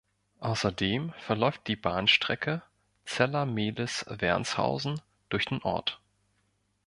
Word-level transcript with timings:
Außerdem 0.39 1.13
verläuft 1.19 1.67
die 1.67 1.75
Bahnstrecke 1.75 2.63
Zella-Mehlis–Wernshausen 3.05 4.99
durch 5.29 5.45
den 5.45 5.61
Ort. 5.61 6.01